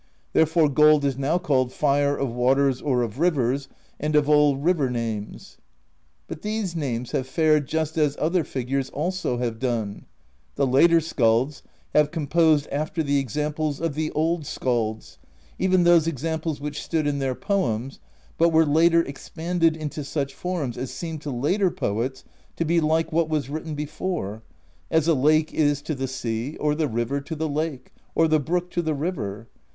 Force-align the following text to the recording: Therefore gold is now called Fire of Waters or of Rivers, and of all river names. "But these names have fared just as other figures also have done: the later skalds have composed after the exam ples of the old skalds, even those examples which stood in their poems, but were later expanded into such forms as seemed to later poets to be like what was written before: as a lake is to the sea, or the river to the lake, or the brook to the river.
Therefore 0.33 0.67
gold 0.67 1.05
is 1.05 1.15
now 1.15 1.37
called 1.37 1.71
Fire 1.71 2.17
of 2.17 2.31
Waters 2.33 2.81
or 2.81 3.03
of 3.03 3.19
Rivers, 3.19 3.67
and 3.99 4.15
of 4.15 4.27
all 4.27 4.57
river 4.57 4.89
names. 4.89 5.57
"But 6.27 6.41
these 6.41 6.75
names 6.75 7.11
have 7.11 7.27
fared 7.27 7.67
just 7.67 7.99
as 7.99 8.17
other 8.19 8.43
figures 8.43 8.89
also 8.89 9.37
have 9.37 9.59
done: 9.59 10.05
the 10.55 10.65
later 10.65 11.01
skalds 11.01 11.61
have 11.93 12.09
composed 12.09 12.67
after 12.71 13.03
the 13.03 13.19
exam 13.19 13.53
ples 13.53 13.79
of 13.79 13.93
the 13.93 14.09
old 14.13 14.45
skalds, 14.47 15.19
even 15.59 15.83
those 15.83 16.07
examples 16.07 16.59
which 16.59 16.81
stood 16.81 17.05
in 17.05 17.19
their 17.19 17.35
poems, 17.35 17.99
but 18.39 18.49
were 18.49 18.65
later 18.65 19.03
expanded 19.03 19.77
into 19.77 20.03
such 20.03 20.33
forms 20.33 20.79
as 20.79 20.89
seemed 20.91 21.21
to 21.21 21.29
later 21.29 21.69
poets 21.69 22.23
to 22.55 22.65
be 22.65 22.81
like 22.81 23.11
what 23.11 23.29
was 23.29 23.51
written 23.51 23.75
before: 23.75 24.41
as 24.89 25.07
a 25.07 25.13
lake 25.13 25.53
is 25.53 25.79
to 25.83 25.93
the 25.93 26.07
sea, 26.07 26.57
or 26.57 26.73
the 26.73 26.87
river 26.87 27.21
to 27.21 27.35
the 27.35 27.47
lake, 27.47 27.93
or 28.15 28.27
the 28.27 28.39
brook 28.39 28.71
to 28.71 28.81
the 28.81 28.95
river. 28.95 29.47